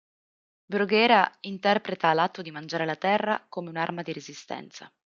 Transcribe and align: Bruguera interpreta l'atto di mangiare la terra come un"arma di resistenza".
Bruguera 0.73 1.31
interpreta 1.41 2.13
l'atto 2.13 2.41
di 2.41 2.49
mangiare 2.49 2.87
la 2.87 2.95
terra 2.95 3.45
come 3.47 3.69
un"arma 3.69 4.01
di 4.01 4.11
resistenza". 4.13 4.91